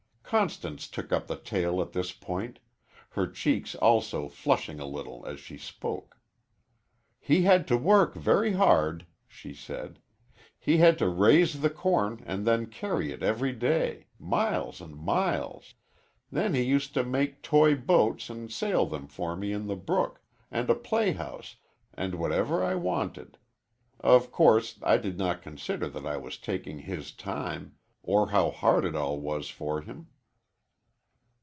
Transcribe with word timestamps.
Constance 0.33 0.87
took 0.87 1.11
up 1.11 1.27
the 1.27 1.35
tale 1.35 1.81
at 1.81 1.91
this 1.91 2.13
point, 2.13 2.59
her 3.09 3.27
cheeks 3.27 3.75
also 3.75 4.29
flushing 4.29 4.79
a 4.79 4.85
little 4.85 5.25
as 5.25 5.41
she 5.41 5.57
spoke. 5.57 6.21
"He 7.19 7.41
had 7.41 7.67
to 7.67 7.75
work 7.75 8.13
very 8.15 8.53
hard," 8.53 9.05
she 9.27 9.53
said. 9.53 9.99
"He 10.57 10.77
had 10.77 10.97
to 10.99 11.09
raise 11.09 11.59
the 11.59 11.69
corn 11.69 12.23
and 12.25 12.47
then 12.47 12.67
carry 12.67 13.11
it 13.11 13.21
every 13.21 13.51
day 13.51 14.07
miles 14.17 14.79
and 14.79 14.95
miles. 14.95 15.73
Then 16.31 16.53
he 16.53 16.61
used 16.63 16.93
to 16.93 17.03
make 17.03 17.41
toy 17.43 17.75
boats 17.75 18.29
and 18.29 18.49
sail 18.49 18.85
them 18.85 19.07
for 19.07 19.35
me 19.35 19.51
in 19.51 19.67
the 19.67 19.75
brook, 19.75 20.21
and 20.49 20.69
a 20.69 20.75
playhouse, 20.75 21.57
and 21.93 22.15
whatever 22.15 22.63
I 22.63 22.75
wanted. 22.75 23.37
Of 23.99 24.31
course, 24.31 24.79
I 24.81 24.95
did 24.95 25.17
not 25.17 25.41
consider 25.41 25.89
that 25.89 26.05
I 26.07 26.15
was 26.15 26.37
taking 26.37 26.79
his 26.79 27.11
time, 27.11 27.75
or 28.01 28.29
how 28.29 28.49
hard 28.49 28.85
it 28.85 28.95
all 28.95 29.19
was 29.19 29.49
for 29.49 29.81
him." 29.81 30.07